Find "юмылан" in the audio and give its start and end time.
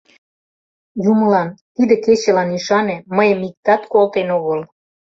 1.11-1.49